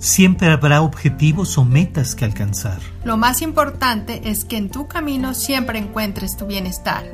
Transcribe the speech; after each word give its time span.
Siempre 0.00 0.48
habrá 0.48 0.80
objetivos 0.80 1.58
o 1.58 1.64
metas 1.66 2.14
que 2.14 2.24
alcanzar. 2.24 2.80
Lo 3.04 3.18
más 3.18 3.42
importante 3.42 4.30
es 4.30 4.46
que 4.46 4.56
en 4.56 4.70
tu 4.70 4.88
camino 4.88 5.34
siempre 5.34 5.78
encuentres 5.78 6.38
tu 6.38 6.46
bienestar. 6.46 7.04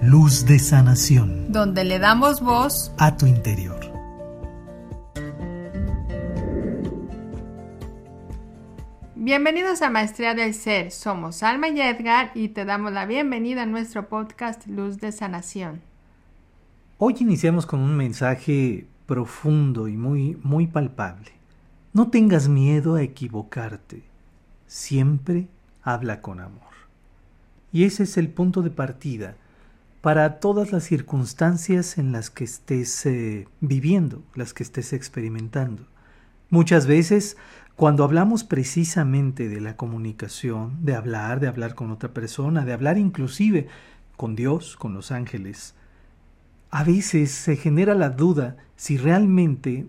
Luz 0.00 0.46
de 0.46 0.60
sanación. 0.60 1.50
Donde 1.50 1.82
le 1.82 1.98
damos 1.98 2.40
voz 2.40 2.92
a 2.98 3.16
tu 3.16 3.26
interior. 3.26 3.80
Bienvenidos 9.16 9.82
a 9.82 9.90
Maestría 9.90 10.34
del 10.34 10.54
Ser. 10.54 10.92
Somos 10.92 11.42
Alma 11.42 11.68
y 11.70 11.80
Edgar 11.80 12.30
y 12.36 12.50
te 12.50 12.64
damos 12.64 12.92
la 12.92 13.06
bienvenida 13.06 13.62
a 13.62 13.66
nuestro 13.66 14.08
podcast 14.08 14.68
Luz 14.68 14.98
de 14.98 15.10
Sanación. 15.10 15.80
Hoy 16.98 17.16
iniciamos 17.18 17.66
con 17.66 17.80
un 17.80 17.96
mensaje 17.96 18.86
profundo 19.06 19.88
y 19.88 19.96
muy, 19.96 20.38
muy 20.44 20.68
palpable. 20.68 21.35
No 21.96 22.10
tengas 22.10 22.46
miedo 22.46 22.96
a 22.96 23.02
equivocarte. 23.02 24.02
Siempre 24.66 25.48
habla 25.82 26.20
con 26.20 26.40
amor. 26.40 26.74
Y 27.72 27.84
ese 27.84 28.02
es 28.02 28.18
el 28.18 28.28
punto 28.28 28.60
de 28.60 28.68
partida 28.68 29.34
para 30.02 30.38
todas 30.38 30.72
las 30.72 30.84
circunstancias 30.84 31.96
en 31.96 32.12
las 32.12 32.28
que 32.28 32.44
estés 32.44 33.06
eh, 33.06 33.48
viviendo, 33.62 34.22
las 34.34 34.52
que 34.52 34.62
estés 34.62 34.92
experimentando. 34.92 35.84
Muchas 36.50 36.86
veces, 36.86 37.38
cuando 37.76 38.04
hablamos 38.04 38.44
precisamente 38.44 39.48
de 39.48 39.62
la 39.62 39.78
comunicación, 39.78 40.84
de 40.84 40.96
hablar, 40.96 41.40
de 41.40 41.48
hablar 41.48 41.74
con 41.74 41.90
otra 41.90 42.10
persona, 42.10 42.66
de 42.66 42.74
hablar 42.74 42.98
inclusive 42.98 43.68
con 44.18 44.36
Dios, 44.36 44.76
con 44.76 44.92
los 44.92 45.12
ángeles, 45.12 45.74
a 46.70 46.84
veces 46.84 47.30
se 47.30 47.56
genera 47.56 47.94
la 47.94 48.10
duda 48.10 48.58
si 48.76 48.98
realmente 48.98 49.86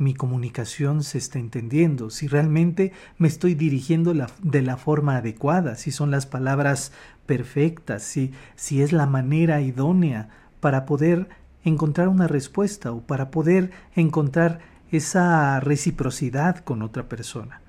mi 0.00 0.14
comunicación 0.14 1.04
se 1.04 1.18
está 1.18 1.38
entendiendo, 1.38 2.08
si 2.08 2.26
realmente 2.26 2.92
me 3.18 3.28
estoy 3.28 3.54
dirigiendo 3.54 4.14
de 4.42 4.62
la 4.62 4.76
forma 4.78 5.18
adecuada, 5.18 5.76
si 5.76 5.90
son 5.90 6.10
las 6.10 6.24
palabras 6.24 6.92
perfectas, 7.26 8.02
si, 8.02 8.32
si 8.56 8.80
es 8.80 8.94
la 8.94 9.04
manera 9.04 9.60
idónea 9.60 10.30
para 10.60 10.86
poder 10.86 11.28
encontrar 11.64 12.08
una 12.08 12.26
respuesta 12.26 12.92
o 12.92 13.02
para 13.02 13.30
poder 13.30 13.72
encontrar 13.94 14.60
esa 14.90 15.60
reciprocidad 15.60 16.64
con 16.64 16.80
otra 16.80 17.06
persona. 17.06 17.60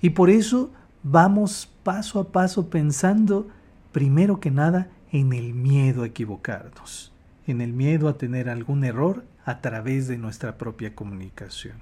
Y 0.00 0.10
por 0.10 0.30
eso 0.30 0.70
vamos 1.02 1.68
paso 1.82 2.20
a 2.20 2.30
paso 2.30 2.70
pensando, 2.70 3.48
primero 3.90 4.38
que 4.38 4.52
nada, 4.52 4.88
en 5.10 5.32
el 5.32 5.52
miedo 5.52 6.04
a 6.04 6.06
equivocarnos 6.06 7.12
en 7.46 7.60
el 7.60 7.72
miedo 7.72 8.08
a 8.08 8.18
tener 8.18 8.48
algún 8.48 8.84
error 8.84 9.24
a 9.44 9.60
través 9.60 10.08
de 10.08 10.18
nuestra 10.18 10.56
propia 10.56 10.94
comunicación. 10.94 11.80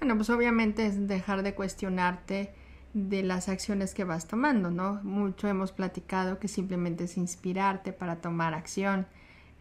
Bueno, 0.00 0.16
pues 0.16 0.30
obviamente 0.30 0.86
es 0.86 1.06
dejar 1.06 1.42
de 1.42 1.54
cuestionarte 1.54 2.52
de 2.94 3.22
las 3.22 3.48
acciones 3.48 3.94
que 3.94 4.04
vas 4.04 4.26
tomando, 4.26 4.70
¿no? 4.70 5.00
Mucho 5.02 5.48
hemos 5.48 5.72
platicado 5.72 6.38
que 6.38 6.48
simplemente 6.48 7.04
es 7.04 7.16
inspirarte 7.16 7.92
para 7.92 8.16
tomar 8.16 8.54
acción 8.54 9.06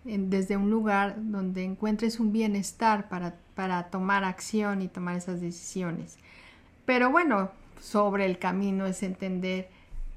desde 0.04 0.58
un 0.58 0.72
lugar 0.72 1.16
donde 1.18 1.64
encuentres 1.64 2.20
un 2.20 2.32
bienestar 2.32 3.08
para, 3.08 3.36
para 3.56 3.90
tomar 3.90 4.24
acción 4.24 4.82
y 4.82 4.88
tomar 4.88 5.16
esas 5.16 5.42
decisiones. 5.42 6.18
Pero 6.86 7.12
bueno, 7.12 7.52
sobre 7.80 8.26
el 8.26 8.40
camino 8.40 8.88
es 8.88 9.04
entender 9.04 9.70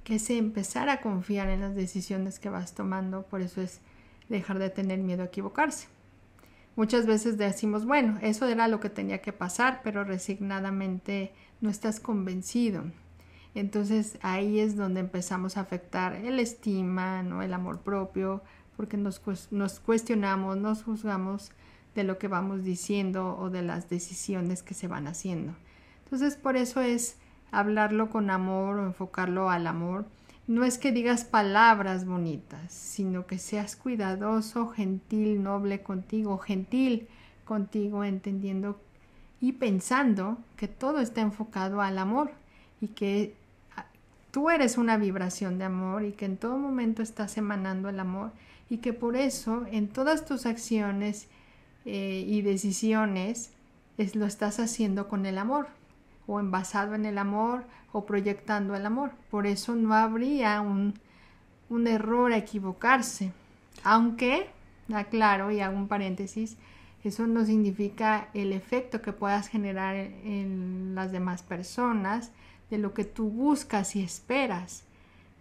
que 0.03 0.17
es 0.17 0.31
empezar 0.31 0.89
a 0.89 1.01
confiar 1.01 1.49
en 1.49 1.61
las 1.61 1.75
decisiones 1.75 2.39
que 2.39 2.49
vas 2.49 2.75
tomando, 2.75 3.23
por 3.23 3.43
eso 3.43 3.61
es 3.61 3.81
dejar 4.29 4.59
de 4.59 4.71
tener 4.71 4.99
miedo 4.99 5.23
a 5.23 5.27
equivocarse. 5.27 5.87
Muchas 6.77 7.07
veces 7.07 7.39
decimos, 7.39 7.87
bueno, 7.87 8.19
eso 8.21 8.49
era 8.49 8.67
lo 8.67 8.81
que 8.81 8.91
tenía 8.91 9.19
que 9.23 9.33
pasar, 9.33 9.81
pero 9.85 10.03
resignadamente 10.03 11.33
no 11.61 11.71
estás 11.71 12.01
convencido. 12.01 12.85
Entonces 13.55 14.19
ahí 14.23 14.59
es 14.59 14.77
donde 14.77 15.01
empezamos 15.01 15.57
a 15.57 15.61
afectar 15.61 16.15
el 16.15 16.41
estima, 16.41 17.23
¿no? 17.23 17.43
el 17.43 17.55
amor 17.55 17.81
propio, 17.81 18.43
porque 18.77 18.97
nos, 18.97 19.23
nos 19.53 19.79
cuestionamos, 19.79 20.57
nos 20.57 20.83
juzgamos 20.83 21.53
de 21.95 22.03
lo 22.03 22.19
que 22.19 22.27
vamos 22.27 22.65
diciendo 22.65 23.37
o 23.39 23.51
de 23.51 23.63
las 23.63 23.89
decisiones 23.89 24.65
que 24.65 24.75
se 24.75 24.89
van 24.89 25.07
haciendo. 25.07 25.55
Entonces 26.03 26.35
por 26.35 26.57
eso 26.57 26.81
es 26.81 27.17
hablarlo 27.53 28.11
con 28.11 28.31
amor 28.31 28.79
o 28.79 28.87
enfocarlo 28.87 29.49
al 29.49 29.69
amor 29.69 30.07
no 30.47 30.65
es 30.65 30.79
que 30.79 30.93
digas 30.93 31.25
palabras 31.25 32.05
bonitas, 32.05 32.73
sino 32.73 33.27
que 33.27 33.39
seas 33.39 33.77
cuidadoso, 33.77 34.69
gentil, 34.69 35.43
noble 35.43 35.83
contigo, 35.83 36.39
gentil 36.39 37.09
contigo, 37.45 38.05
entendiendo 38.05 38.81
y 39.41 39.53
pensando 39.53 40.39
que 40.57 40.69
todo 40.69 41.01
está 41.01 41.21
enfocado 41.23 41.81
al 41.81 41.99
amor 41.99 42.33
y 42.81 42.89
que 42.89 43.35
ah, 43.77 43.87
tú 44.31 44.51
eres 44.51 44.77
una 44.77 44.97
vibración 44.97 45.59
de 45.59 45.65
amor 45.65 46.05
y 46.05 46.13
que 46.13 46.27
en 46.27 46.37
todo 46.37 46.59
momento 46.59 47.03
estás 47.03 47.37
emanando 47.39 47.89
el 47.89 48.01
amor 48.01 48.33
y 48.69 48.79
que 48.79 48.93
por 48.93 49.17
eso 49.17 49.67
en 49.71 49.89
todas 49.89 50.25
tus 50.25 50.47
acciones 50.47 51.29
eh, 51.85 52.25
y 52.27 52.43
decisiones 52.43 53.53
es, 53.99 54.15
lo 54.15 54.27
estás 54.27 54.61
haciendo 54.61 55.09
con 55.09 55.27
el 55.27 55.39
amor 55.39 55.69
o 56.27 56.41
envasado 56.41 56.95
en 56.95 57.07
el 57.07 57.19
amor 57.19 57.65
o 57.93 58.07
proyectando 58.07 58.75
el 58.75 58.87
amor. 58.87 59.13
Por 59.31 59.47
eso 59.47 59.75
no 59.75 59.95
habría 59.95 60.61
un, 60.61 60.95
un 61.69 61.87
error 61.87 62.33
a 62.33 62.39
equivocarse. 62.39 63.33
Aunque, 63.83 64.49
aclaro 64.93 65.51
y 65.51 65.61
hago 65.61 65.77
un 65.77 65.89
paréntesis, 65.89 66.57
eso 67.05 67.27
no 67.27 67.45
significa 67.45 68.29
el 68.33 68.53
efecto 68.53 69.03
que 69.03 69.13
puedas 69.13 69.49
generar 69.49 69.95
en 69.95 70.95
las 70.95 71.13
demás 71.13 71.43
personas 71.43 72.31
de 72.71 72.79
lo 72.79 72.95
que 72.95 73.05
tú 73.05 73.29
buscas 73.29 73.95
y 73.95 74.03
esperas, 74.03 74.85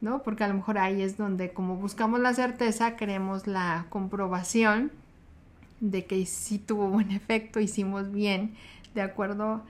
¿no? 0.01 0.23
Porque 0.23 0.43
a 0.43 0.49
lo 0.49 0.55
mejor 0.55 0.77
ahí 0.77 1.01
es 1.01 1.15
donde 1.15 1.53
como 1.53 1.77
buscamos 1.77 2.19
la 2.19 2.33
certeza, 2.33 2.97
queremos 2.97 3.47
la 3.47 3.85
comprobación 3.89 4.91
de 5.79 6.05
que 6.05 6.25
sí 6.25 6.59
tuvo 6.59 6.89
buen 6.89 7.11
efecto, 7.11 7.59
hicimos 7.59 8.11
bien, 8.11 8.55
de 8.93 9.01
acuerdo 9.01 9.45
a 9.45 9.63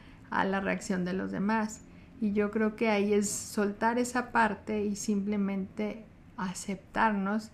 la 0.44 0.60
reacción 0.60 1.06
de 1.06 1.14
los 1.14 1.32
demás. 1.32 1.82
Y 2.22 2.34
yo 2.34 2.52
creo 2.52 2.76
que 2.76 2.90
ahí 2.90 3.14
es 3.14 3.30
soltar 3.30 4.00
esa 4.00 4.32
parte 4.32 4.84
y 4.84 4.96
simplemente 4.96 6.06
aceptarnos 6.38 7.52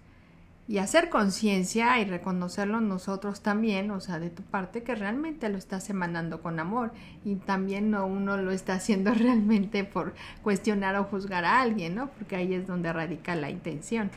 y 0.69 0.77
hacer 0.77 1.09
conciencia 1.09 1.99
y 1.99 2.05
reconocerlo 2.05 2.79
nosotros 2.79 3.41
también, 3.41 3.89
o 3.89 3.99
sea, 3.99 4.19
de 4.19 4.29
tu 4.29 4.43
parte 4.43 4.83
que 4.83 4.93
realmente 4.93 5.49
lo 5.49 5.57
estás 5.57 5.89
emanando 5.89 6.43
con 6.43 6.59
amor 6.59 6.91
y 7.25 7.37
también 7.37 7.89
no 7.89 8.05
uno 8.05 8.37
lo 8.37 8.51
está 8.51 8.75
haciendo 8.75 9.11
realmente 9.15 9.83
por 9.83 10.13
cuestionar 10.43 10.95
o 10.97 11.05
juzgar 11.05 11.43
a 11.43 11.59
alguien, 11.61 11.95
¿no? 11.95 12.11
Porque 12.11 12.35
ahí 12.35 12.53
es 12.53 12.67
donde 12.67 12.93
radica 12.93 13.35
la 13.35 13.49
intención. 13.49 14.11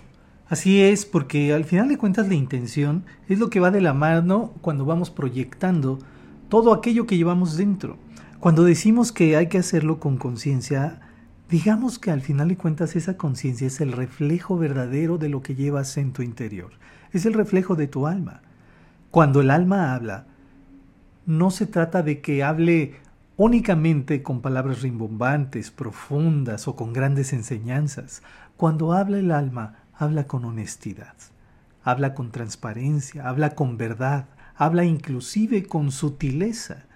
Así 0.46 0.82
es, 0.82 1.06
porque 1.06 1.54
al 1.54 1.64
final 1.64 1.88
de 1.88 1.96
cuentas 1.96 2.28
la 2.28 2.34
intención 2.34 3.06
es 3.26 3.38
lo 3.38 3.48
que 3.48 3.58
va 3.58 3.70
de 3.70 3.80
la 3.80 3.94
mano 3.94 4.52
cuando 4.60 4.84
vamos 4.84 5.10
proyectando 5.10 5.98
todo 6.50 6.74
aquello 6.74 7.06
que 7.06 7.16
llevamos 7.16 7.56
dentro. 7.56 7.96
Cuando 8.42 8.64
decimos 8.64 9.12
que 9.12 9.36
hay 9.36 9.46
que 9.46 9.58
hacerlo 9.58 10.00
con 10.00 10.16
conciencia, 10.16 10.98
digamos 11.48 12.00
que 12.00 12.10
al 12.10 12.22
final 12.22 12.48
de 12.48 12.56
cuentas 12.56 12.96
esa 12.96 13.16
conciencia 13.16 13.68
es 13.68 13.80
el 13.80 13.92
reflejo 13.92 14.58
verdadero 14.58 15.16
de 15.16 15.28
lo 15.28 15.42
que 15.42 15.54
llevas 15.54 15.96
en 15.96 16.12
tu 16.12 16.22
interior, 16.22 16.72
es 17.12 17.24
el 17.24 17.34
reflejo 17.34 17.76
de 17.76 17.86
tu 17.86 18.08
alma. 18.08 18.42
Cuando 19.12 19.42
el 19.42 19.48
alma 19.48 19.94
habla, 19.94 20.26
no 21.24 21.52
se 21.52 21.66
trata 21.66 22.02
de 22.02 22.20
que 22.20 22.42
hable 22.42 22.96
únicamente 23.36 24.24
con 24.24 24.40
palabras 24.40 24.82
rimbombantes, 24.82 25.70
profundas 25.70 26.66
o 26.66 26.74
con 26.74 26.92
grandes 26.92 27.32
enseñanzas. 27.32 28.24
Cuando 28.56 28.92
habla 28.92 29.20
el 29.20 29.30
alma, 29.30 29.84
habla 29.94 30.26
con 30.26 30.44
honestidad, 30.44 31.14
habla 31.84 32.12
con 32.12 32.32
transparencia, 32.32 33.28
habla 33.28 33.50
con 33.50 33.76
verdad, 33.76 34.26
habla 34.56 34.84
inclusive 34.84 35.62
con 35.62 35.92
sutileza. 35.92 36.86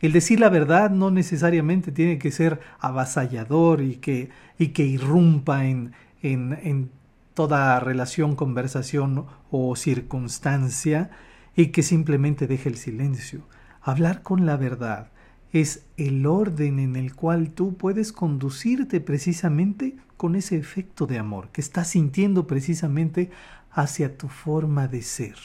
El 0.00 0.12
decir 0.12 0.40
la 0.40 0.48
verdad 0.48 0.90
no 0.90 1.10
necesariamente 1.10 1.90
tiene 1.90 2.18
que 2.18 2.30
ser 2.30 2.60
avasallador 2.78 3.80
y 3.80 3.96
que, 3.96 4.30
y 4.58 4.68
que 4.68 4.84
irrumpa 4.84 5.66
en, 5.66 5.92
en, 6.22 6.58
en 6.62 6.90
toda 7.34 7.80
relación, 7.80 8.36
conversación 8.36 9.26
o 9.50 9.74
circunstancia 9.76 11.10
y 11.54 11.68
que 11.68 11.82
simplemente 11.82 12.46
deje 12.46 12.68
el 12.68 12.76
silencio. 12.76 13.42
Hablar 13.82 14.22
con 14.22 14.46
la 14.46 14.56
verdad 14.56 15.10
es 15.52 15.86
el 15.96 16.26
orden 16.26 16.78
en 16.78 16.96
el 16.96 17.14
cual 17.14 17.50
tú 17.50 17.74
puedes 17.76 18.12
conducirte 18.12 19.00
precisamente 19.00 19.96
con 20.16 20.34
ese 20.34 20.56
efecto 20.56 21.06
de 21.06 21.18
amor 21.18 21.48
que 21.50 21.60
estás 21.60 21.88
sintiendo 21.88 22.46
precisamente 22.46 23.30
hacia 23.70 24.16
tu 24.16 24.28
forma 24.28 24.88
de 24.88 25.02
ser. 25.02 25.36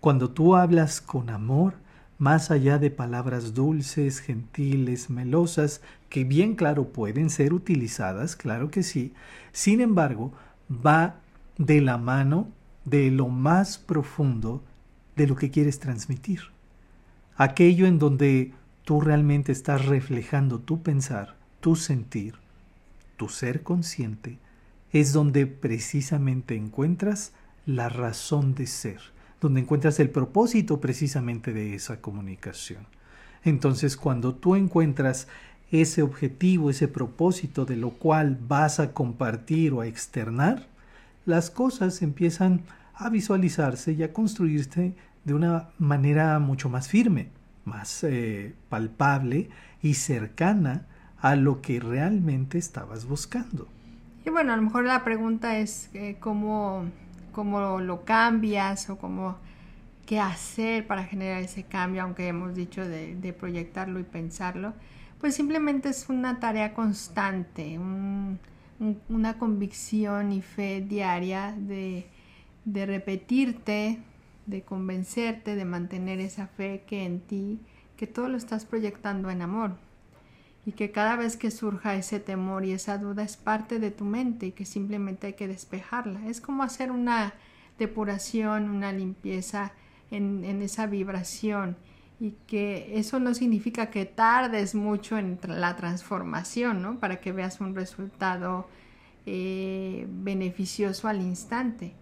Cuando 0.00 0.30
tú 0.30 0.56
hablas 0.56 1.00
con 1.00 1.30
amor, 1.30 1.74
más 2.18 2.50
allá 2.50 2.78
de 2.78 2.90
palabras 2.90 3.54
dulces, 3.54 4.20
gentiles, 4.20 5.10
melosas, 5.10 5.80
que 6.08 6.24
bien 6.24 6.54
claro 6.54 6.88
pueden 6.88 7.30
ser 7.30 7.52
utilizadas, 7.52 8.36
claro 8.36 8.70
que 8.70 8.82
sí, 8.82 9.12
sin 9.52 9.80
embargo, 9.80 10.32
va 10.70 11.16
de 11.58 11.80
la 11.80 11.98
mano 11.98 12.48
de 12.84 13.10
lo 13.10 13.28
más 13.28 13.78
profundo 13.78 14.62
de 15.16 15.26
lo 15.26 15.36
que 15.36 15.50
quieres 15.50 15.78
transmitir. 15.78 16.40
Aquello 17.36 17.86
en 17.86 17.98
donde 17.98 18.52
tú 18.84 19.00
realmente 19.00 19.52
estás 19.52 19.86
reflejando 19.86 20.58
tu 20.58 20.82
pensar, 20.82 21.36
tu 21.60 21.76
sentir, 21.76 22.34
tu 23.16 23.28
ser 23.28 23.62
consciente, 23.62 24.38
es 24.92 25.12
donde 25.12 25.46
precisamente 25.46 26.56
encuentras 26.56 27.32
la 27.64 27.88
razón 27.88 28.54
de 28.54 28.66
ser, 28.66 29.00
donde 29.42 29.60
encuentras 29.60 29.98
el 29.98 30.08
propósito 30.08 30.80
precisamente 30.80 31.52
de 31.52 31.74
esa 31.74 32.00
comunicación. 32.00 32.86
Entonces, 33.42 33.96
cuando 33.96 34.36
tú 34.36 34.54
encuentras 34.54 35.26
ese 35.72 36.02
objetivo, 36.02 36.70
ese 36.70 36.86
propósito 36.86 37.64
de 37.64 37.76
lo 37.76 37.90
cual 37.90 38.38
vas 38.46 38.78
a 38.78 38.92
compartir 38.92 39.72
o 39.72 39.80
a 39.80 39.88
externar, 39.88 40.66
las 41.26 41.50
cosas 41.50 42.02
empiezan 42.02 42.62
a 42.94 43.10
visualizarse 43.10 43.92
y 43.92 44.04
a 44.04 44.12
construirse 44.12 44.94
de 45.24 45.34
una 45.34 45.70
manera 45.78 46.38
mucho 46.38 46.68
más 46.68 46.86
firme, 46.86 47.28
más 47.64 48.04
eh, 48.04 48.54
palpable 48.68 49.50
y 49.82 49.94
cercana 49.94 50.86
a 51.20 51.34
lo 51.34 51.62
que 51.62 51.80
realmente 51.80 52.58
estabas 52.58 53.06
buscando. 53.06 53.66
Y 54.24 54.30
bueno, 54.30 54.52
a 54.52 54.56
lo 54.56 54.62
mejor 54.62 54.84
la 54.84 55.02
pregunta 55.02 55.58
es 55.58 55.90
eh, 55.94 56.16
cómo, 56.20 56.84
cómo 57.32 57.80
lo 57.80 58.04
cambias 58.04 58.88
o 58.90 58.98
cómo 58.98 59.38
qué 60.06 60.20
hacer 60.20 60.86
para 60.86 61.04
generar 61.04 61.42
ese 61.42 61.64
cambio, 61.64 62.02
aunque 62.02 62.28
hemos 62.28 62.54
dicho 62.54 62.86
de, 62.86 63.36
proyectarlo 63.38 63.98
y 63.98 64.04
pensarlo, 64.04 64.74
pues 65.20 65.34
simplemente 65.34 65.88
es 65.88 66.08
una 66.08 66.40
tarea 66.40 66.74
constante, 66.74 67.78
una 69.08 69.38
convicción 69.38 70.32
y 70.32 70.42
fe 70.42 70.84
diaria 70.86 71.54
de, 71.56 72.06
repetirte, 72.66 73.98
de 74.46 74.62
convencerte, 74.62 75.54
de 75.54 75.64
mantener 75.64 76.20
esa 76.20 76.48
fe 76.48 76.84
que 76.86 77.04
en 77.04 77.20
ti, 77.20 77.60
que 77.96 78.06
todo 78.06 78.28
lo 78.28 78.36
estás 78.36 78.64
proyectando 78.64 79.30
en 79.30 79.42
amor 79.42 79.76
y 80.64 80.72
que 80.72 80.92
cada 80.92 81.16
vez 81.16 81.36
que 81.36 81.50
surja 81.50 81.96
ese 81.96 82.20
temor 82.20 82.64
y 82.64 82.72
esa 82.72 82.98
duda 82.98 83.22
es 83.22 83.36
parte 83.36 83.78
de 83.78 83.90
tu 83.90 84.04
mente 84.04 84.46
y 84.46 84.52
que 84.52 84.64
simplemente 84.64 85.28
hay 85.28 85.32
que 85.32 85.48
despejarla. 85.48 86.26
Es 86.28 86.40
como 86.40 86.62
hacer 86.62 86.92
una 86.92 87.34
depuración, 87.78 88.70
una 88.70 88.92
limpieza 88.92 89.72
en, 90.10 90.44
esa 90.62 90.86
vibración 90.86 91.76
y 92.20 92.36
que 92.46 92.98
eso 92.98 93.18
no 93.18 93.34
significa 93.34 93.90
que 93.90 94.04
tardes 94.04 94.74
mucho 94.74 95.18
en 95.18 95.38
la 95.46 95.74
transformación, 95.74 96.80
¿no? 96.80 97.00
Para 97.00 97.20
que 97.20 97.32
veas 97.32 97.60
un 97.60 97.74
resultado 97.74 98.68
eh, 99.26 100.06
beneficioso 100.08 101.08
al 101.08 101.20
instante 101.20 101.94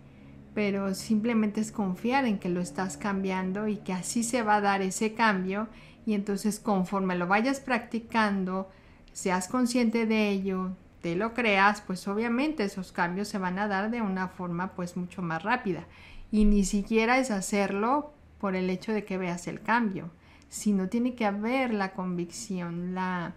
pero 0.54 0.94
simplemente 0.94 1.60
es 1.60 1.70
confiar 1.72 2.24
en 2.24 2.38
que 2.38 2.48
lo 2.48 2.60
estás 2.60 2.96
cambiando 2.96 3.68
y 3.68 3.76
que 3.76 3.92
así 3.92 4.22
se 4.22 4.42
va 4.42 4.56
a 4.56 4.60
dar 4.60 4.82
ese 4.82 5.14
cambio 5.14 5.68
y 6.06 6.14
entonces 6.14 6.60
conforme 6.60 7.16
lo 7.16 7.26
vayas 7.26 7.60
practicando, 7.60 8.70
seas 9.12 9.48
consciente 9.48 10.06
de 10.06 10.30
ello, 10.30 10.70
te 11.02 11.16
lo 11.16 11.34
creas, 11.34 11.80
pues 11.80 12.06
obviamente 12.08 12.64
esos 12.64 12.92
cambios 12.92 13.28
se 13.28 13.38
van 13.38 13.58
a 13.58 13.68
dar 13.68 13.90
de 13.90 14.02
una 14.02 14.28
forma 14.28 14.72
pues 14.74 14.96
mucho 14.96 15.22
más 15.22 15.42
rápida 15.42 15.86
y 16.30 16.44
ni 16.44 16.64
siquiera 16.64 17.18
es 17.18 17.30
hacerlo 17.30 18.12
por 18.38 18.54
el 18.54 18.70
hecho 18.70 18.92
de 18.92 19.04
que 19.04 19.18
veas 19.18 19.46
el 19.46 19.60
cambio, 19.60 20.10
sino 20.48 20.88
tiene 20.88 21.14
que 21.14 21.26
haber 21.26 21.74
la 21.74 21.92
convicción, 21.92 22.94
la, 22.94 23.34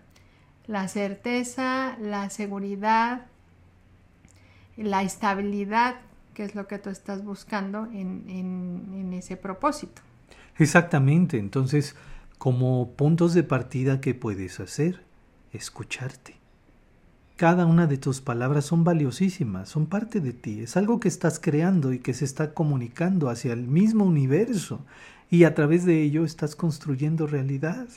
la 0.65 0.87
certeza, 0.87 1.97
la 1.99 2.29
seguridad, 2.29 3.25
la 4.77 5.03
estabilidad 5.03 5.95
que 6.33 6.43
es 6.43 6.55
lo 6.55 6.67
que 6.67 6.79
tú 6.79 6.89
estás 6.89 7.23
buscando 7.23 7.85
en, 7.85 8.25
en, 8.27 9.13
ese 9.13 9.37
propósito. 9.37 10.01
Exactamente, 10.57 11.37
entonces 11.37 11.95
como 12.43 12.91
puntos 12.97 13.33
de 13.33 13.43
partida 13.43 14.01
que 14.01 14.13
puedes 14.13 14.59
hacer, 14.59 14.99
escucharte. 15.53 16.35
Cada 17.37 17.65
una 17.65 17.87
de 17.87 17.97
tus 17.97 18.19
palabras 18.19 18.65
son 18.65 18.83
valiosísimas, 18.83 19.69
son 19.69 19.85
parte 19.85 20.19
de 20.19 20.33
ti, 20.33 20.59
es 20.59 20.75
algo 20.75 20.99
que 20.99 21.07
estás 21.07 21.39
creando 21.39 21.93
y 21.93 21.99
que 21.99 22.13
se 22.13 22.25
está 22.25 22.53
comunicando 22.53 23.29
hacia 23.29 23.53
el 23.53 23.65
mismo 23.65 24.03
universo 24.03 24.81
y 25.31 25.45
a 25.45 25.55
través 25.55 25.85
de 25.85 26.01
ello 26.01 26.25
estás 26.25 26.57
construyendo 26.57 27.27
realidad. 27.27 27.87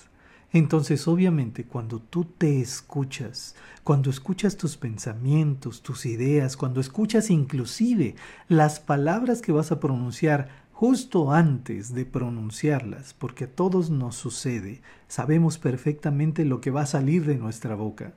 Entonces, 0.52 1.08
obviamente, 1.08 1.64
cuando 1.64 1.98
tú 1.98 2.24
te 2.24 2.60
escuchas, 2.60 3.56
cuando 3.82 4.10
escuchas 4.10 4.56
tus 4.56 4.76
pensamientos, 4.76 5.82
tus 5.82 6.06
ideas, 6.06 6.56
cuando 6.56 6.80
escuchas 6.80 7.30
inclusive 7.30 8.14
las 8.46 8.78
palabras 8.78 9.42
que 9.42 9.50
vas 9.50 9.72
a 9.72 9.80
pronunciar 9.80 10.65
justo 10.78 11.32
antes 11.32 11.94
de 11.94 12.04
pronunciarlas, 12.04 13.14
porque 13.14 13.44
a 13.44 13.50
todos 13.50 13.88
nos 13.88 14.14
sucede, 14.16 14.82
sabemos 15.08 15.56
perfectamente 15.56 16.44
lo 16.44 16.60
que 16.60 16.70
va 16.70 16.82
a 16.82 16.86
salir 16.86 17.24
de 17.24 17.36
nuestra 17.36 17.74
boca. 17.74 18.12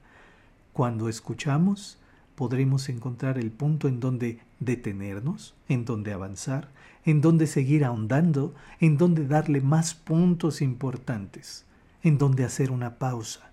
Cuando 0.74 1.08
escuchamos, 1.08 1.98
podremos 2.36 2.90
encontrar 2.90 3.38
el 3.38 3.52
punto 3.52 3.88
en 3.88 4.02
donde 4.02 4.40
detenernos, 4.60 5.56
en 5.70 5.86
donde 5.86 6.12
avanzar, 6.12 6.68
en 7.06 7.22
donde 7.22 7.48
seguir 7.48 7.86
ahondando, 7.86 8.54
en 8.82 8.98
donde 8.98 9.26
darle 9.26 9.62
más 9.62 9.94
puntos 9.94 10.62
importantes 10.62 11.66
en 12.04 12.18
donde 12.18 12.44
hacer 12.44 12.72
una 12.72 12.96
pausa. 12.96 13.52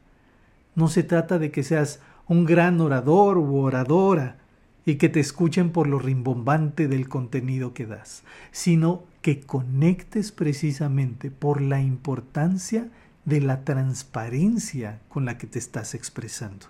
No 0.75 0.89
se 0.89 1.03
trata 1.03 1.39
de 1.39 1.51
que 1.51 1.63
seas 1.63 2.01
un 2.27 2.45
gran 2.45 2.81
orador 2.81 3.39
u 3.39 3.57
oradora 3.57 4.39
y 4.87 4.95
que 4.95 5.09
te 5.09 5.21
escuchen 5.21 5.71
por 5.71 5.89
lo 5.89 5.99
rimbombante 5.99 6.87
del 6.87 7.09
contenido 7.09 7.75
que 7.75 7.85
das, 7.85 8.23
sino 8.53 9.03
que 9.21 9.41
conectes 9.41 10.31
precisamente 10.33 11.31
por 11.33 11.61
la 11.61 11.83
importancia 11.83 12.89
de 13.25 13.41
la 13.41 13.65
transparencia 13.65 15.01
con 15.09 15.25
la 15.25 15.37
que 15.37 15.49
te 15.49 15.59
estás 15.59 15.95
expresando. 15.95 16.67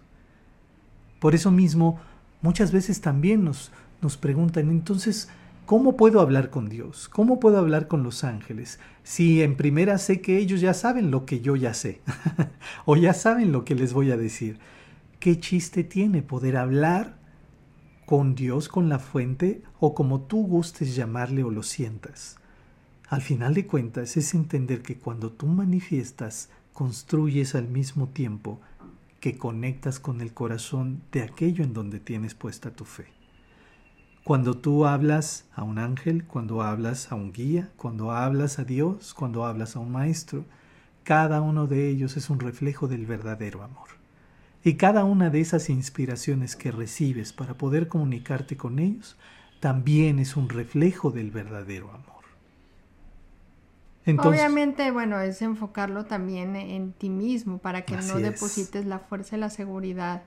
Por 1.20 1.34
eso 1.34 1.50
mismo, 1.50 2.00
muchas 2.40 2.72
veces 2.72 3.02
también 3.02 3.44
nos, 3.44 3.70
nos 4.00 4.16
preguntan, 4.16 4.70
entonces, 4.70 5.28
¿Cómo 5.66 5.96
puedo 5.96 6.20
hablar 6.20 6.50
con 6.50 6.68
Dios? 6.68 7.08
¿Cómo 7.08 7.40
puedo 7.40 7.58
hablar 7.58 7.88
con 7.88 8.04
los 8.04 8.22
ángeles? 8.22 8.78
Si 9.02 9.42
en 9.42 9.56
primera 9.56 9.98
sé 9.98 10.20
que 10.20 10.38
ellos 10.38 10.60
ya 10.60 10.72
saben 10.74 11.10
lo 11.10 11.26
que 11.26 11.40
yo 11.40 11.56
ya 11.56 11.74
sé, 11.74 12.00
o 12.84 12.94
ya 12.94 13.12
saben 13.12 13.50
lo 13.50 13.64
que 13.64 13.74
les 13.74 13.92
voy 13.92 14.12
a 14.12 14.16
decir. 14.16 14.60
¿Qué 15.18 15.40
chiste 15.40 15.82
tiene 15.82 16.22
poder 16.22 16.56
hablar 16.56 17.15
con 18.06 18.35
Dios, 18.35 18.69
con 18.69 18.88
la 18.88 18.99
fuente, 18.99 19.62
o 19.79 19.94
como 19.94 20.23
tú 20.23 20.47
gustes 20.47 20.97
llamarle 20.97 21.44
o 21.44 21.50
lo 21.50 21.62
sientas? 21.62 22.38
Al 23.08 23.20
final 23.20 23.55
de 23.55 23.67
cuentas 23.67 24.17
es 24.17 24.35
entender 24.35 24.82
que 24.82 24.97
cuando 24.97 25.31
tú 25.31 25.47
manifiestas, 25.47 26.49
construyes 26.73 27.55
al 27.55 27.69
mismo 27.69 28.08
tiempo 28.08 28.61
que 29.21 29.38
conectas 29.38 29.99
con 29.99 30.21
el 30.21 30.33
corazón 30.33 31.02
de 31.11 31.23
aquello 31.23 31.64
en 31.64 31.73
donde 31.73 32.00
tienes 32.00 32.35
puesta 32.35 32.71
tu 32.71 32.85
fe. 32.85 33.07
Cuando 34.25 34.57
tú 34.57 34.87
hablas 34.87 35.47
a 35.54 35.62
un 35.62 35.78
ángel, 35.78 36.25
cuando 36.25 36.62
hablas 36.62 37.12
a 37.12 37.14
un 37.14 37.33
guía, 37.33 37.71
cuando 37.76 38.11
hablas 38.11 38.59
a 38.59 38.64
Dios, 38.64 39.14
cuando 39.14 39.47
hablas 39.47 39.76
a 39.76 39.78
un 39.78 39.92
maestro, 39.92 40.45
cada 41.04 41.40
uno 41.40 41.69
de 41.69 41.88
ellos 41.88 42.16
es 42.16 42.28
un 42.28 42.40
reflejo 42.40 42.88
del 42.88 43.07
verdadero 43.07 43.62
amor. 43.62 43.88
Y 44.66 44.75
cada 44.75 45.04
una 45.04 45.30
de 45.30 45.40
esas 45.40 45.70
inspiraciones 45.70 46.56
que 46.56 46.73
recibes 46.73 47.32
para 47.32 47.54
poder 47.54 47.87
comunicarte 47.87 48.56
con 48.56 48.80
ellos 48.80 49.16
también 49.61 50.18
es 50.18 50.37
un 50.37 50.49
reflejo 50.49 51.12
del 51.12 51.30
verdadero 51.30 51.92
amor. 51.92 52.25
Obviamente, 54.26 54.90
bueno, 54.90 55.20
es 55.20 55.40
enfocarlo 55.40 56.06
también 56.06 56.56
en 56.56 56.92
ti 56.92 57.11
mismo 57.11 57.58
para 57.58 57.82
que 57.82 57.96
no 57.96 58.16
deposites 58.16 58.85
la 58.87 58.99
fuerza 58.99 59.37
y 59.37 59.38
la 59.38 59.50
seguridad 59.50 60.25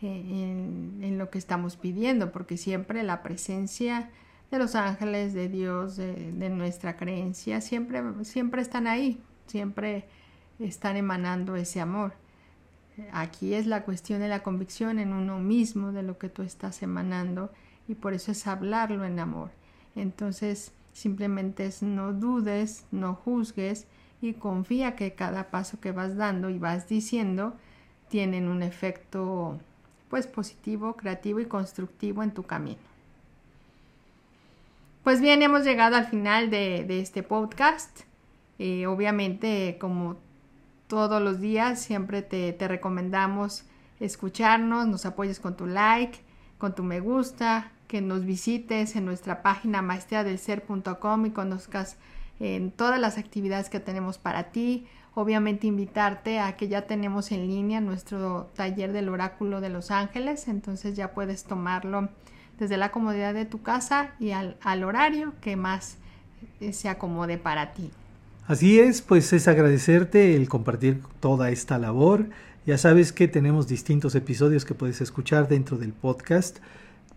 en, 0.00 1.18
lo 1.18 1.30
que 1.30 1.38
estamos 1.38 1.74
pidiendo, 1.74 2.30
porque 2.30 2.58
siempre 2.58 3.02
la 3.02 3.20
presencia 3.20 4.10
de 4.52 4.58
los 4.60 4.76
ángeles, 4.76 5.34
de 5.34 5.48
Dios, 5.48 5.96
de, 5.96 6.50
nuestra 6.50 6.96
creencia, 6.96 7.60
siempre, 7.60 8.00
siempre 8.22 8.62
están 8.62 8.86
ahí, 8.86 9.20
siempre 9.48 10.04
están 10.60 10.96
emanando 10.96 11.56
ese 11.56 11.80
amor. 11.80 12.14
Aquí 13.12 13.54
es 13.54 13.66
la 13.66 13.84
cuestión 13.84 14.20
de 14.20 14.28
la 14.28 14.42
convicción 14.42 14.98
en 14.98 15.12
uno 15.12 15.38
mismo 15.38 15.92
de 15.92 16.02
lo 16.02 16.18
que 16.18 16.28
tú 16.28 16.42
estás 16.42 16.82
emanando 16.82 17.50
y 17.88 17.94
por 17.94 18.14
eso 18.14 18.32
es 18.32 18.46
hablarlo 18.46 19.04
en 19.04 19.18
amor. 19.18 19.50
Entonces 19.96 20.72
simplemente 20.92 21.66
es 21.66 21.82
no 21.82 22.12
dudes, 22.12 22.84
no 22.90 23.14
juzgues 23.14 23.86
y 24.20 24.34
confía 24.34 24.94
que 24.94 25.14
cada 25.14 25.50
paso 25.50 25.80
que 25.80 25.92
vas 25.92 26.16
dando 26.16 26.50
y 26.50 26.58
vas 26.58 26.88
diciendo 26.88 27.54
tienen 28.08 28.48
un 28.48 28.62
efecto 28.62 29.58
pues 30.10 30.26
positivo, 30.26 30.94
creativo 30.94 31.40
y 31.40 31.46
constructivo 31.46 32.22
en 32.22 32.32
tu 32.32 32.42
camino. 32.42 32.92
Pues 35.02 35.20
bien, 35.20 35.42
hemos 35.42 35.64
llegado 35.64 35.96
al 35.96 36.06
final 36.06 36.50
de, 36.50 36.86
este 37.00 37.22
podcast. 37.22 38.02
Eh, 38.58 38.86
obviamente, 38.86 39.76
como 39.80 40.16
todos 40.92 41.22
los 41.22 41.40
días, 41.40 41.80
siempre 41.80 42.20
te, 42.20 42.52
te 42.52 42.68
recomendamos 42.68 43.64
escucharnos, 43.98 44.86
nos 44.86 45.06
apoyes 45.06 45.40
con 45.40 45.56
tu 45.56 45.66
like, 45.66 46.18
con 46.58 46.74
tu 46.74 46.82
me 46.82 47.00
gusta, 47.00 47.72
que 47.88 48.02
nos 48.02 48.26
visites 48.26 48.94
en 48.94 49.06
nuestra 49.06 49.40
página 49.40 49.80
maestradelser.com 49.80 51.24
y 51.24 51.30
conozcas 51.30 51.96
en 52.40 52.72
todas 52.72 53.00
las 53.00 53.16
actividades 53.16 53.70
que 53.70 53.80
tenemos 53.80 54.18
para 54.18 54.50
ti. 54.50 54.86
Obviamente 55.14 55.66
invitarte 55.66 56.40
a 56.40 56.58
que 56.58 56.68
ya 56.68 56.82
tenemos 56.82 57.32
en 57.32 57.46
línea 57.46 57.80
nuestro 57.80 58.50
taller 58.54 58.92
del 58.92 59.08
oráculo 59.08 59.62
de 59.62 59.70
los 59.70 59.90
ángeles, 59.90 60.46
entonces 60.46 60.94
ya 60.94 61.14
puedes 61.14 61.44
tomarlo 61.44 62.10
desde 62.58 62.76
la 62.76 62.90
comodidad 62.90 63.32
de 63.32 63.46
tu 63.46 63.62
casa 63.62 64.10
y 64.20 64.32
al, 64.32 64.58
al 64.60 64.84
horario 64.84 65.32
que 65.40 65.56
más 65.56 65.96
eh, 66.60 66.74
se 66.74 66.90
acomode 66.90 67.38
para 67.38 67.72
ti. 67.72 67.90
Así 68.46 68.80
es, 68.80 69.02
pues 69.02 69.32
es 69.32 69.46
agradecerte 69.46 70.34
el 70.34 70.48
compartir 70.48 71.00
toda 71.20 71.50
esta 71.50 71.78
labor. 71.78 72.26
Ya 72.66 72.76
sabes 72.76 73.12
que 73.12 73.28
tenemos 73.28 73.68
distintos 73.68 74.16
episodios 74.16 74.64
que 74.64 74.74
puedes 74.74 75.00
escuchar 75.00 75.46
dentro 75.46 75.78
del 75.78 75.92
podcast. 75.92 76.58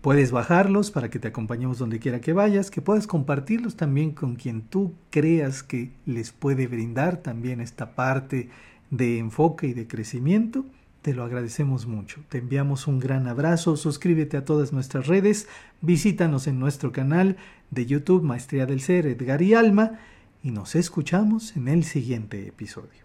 Puedes 0.02 0.30
bajarlos 0.30 0.92
para 0.92 1.10
que 1.10 1.18
te 1.18 1.28
acompañemos 1.28 1.80
donde 1.80 1.98
quiera 1.98 2.22
que 2.22 2.34
vayas, 2.34 2.70
que 2.70 2.84
puedas 2.84 3.08
compartirlos 3.08 3.76
también 3.76 4.12
con 4.12 4.36
quien 4.36 4.62
tú 4.62 4.94
creas 5.10 5.64
que 5.64 5.90
les 6.06 6.32
puede 6.32 6.68
brindar 6.68 7.18
también 7.18 7.60
esta 7.60 7.96
parte 7.96 8.50
de 8.92 9.18
enfoque 9.18 9.66
y 9.66 9.74
de 9.74 9.88
crecimiento. 9.88 10.64
Te 11.02 11.16
lo 11.16 11.24
agradecemos 11.24 11.88
mucho. 11.88 12.22
Te 12.30 12.38
enviamos 12.38 12.86
un 12.86 13.00
gran 13.00 13.26
abrazo. 13.28 13.78
Suscríbete 13.78 14.38
a 14.38 14.46
todas 14.46 14.74
nuestras 14.74 15.08
redes. 15.08 15.48
Visítanos 15.82 16.46
en 16.46 16.60
nuestro 16.60 16.92
canal 16.92 17.38
de 17.72 17.88
YouTube 17.88 18.22
Maestría 18.22 18.68
del 18.68 18.82
Ser, 18.82 19.08
Edgar 19.08 19.42
y 19.42 19.56
Alma. 19.56 20.00
Y 20.46 20.52
nos 20.52 20.76
escuchamos 20.76 21.56
en 21.56 21.68
el 21.68 21.84
siguiente 21.84 22.48
episodio. 22.48 23.04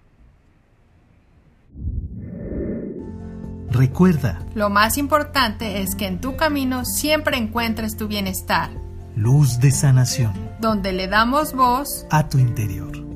Recuerda, 3.70 4.44
Lo 4.54 4.68
más 4.68 4.98
importante 4.98 5.80
es 5.80 5.94
que 5.94 6.06
en 6.06 6.20
tu 6.20 6.36
camino 6.36 6.84
siempre 6.84 7.38
encuentres 7.38 7.96
tu 7.96 8.08
bienestar, 8.08 8.68
luz 9.16 9.58
de 9.58 9.70
sanación 9.70 10.34
donde 10.60 10.92
le 10.92 11.08
damos 11.08 11.54
voz 11.54 12.06
a 12.10 12.28
tu 12.28 12.36
interior. 12.36 13.09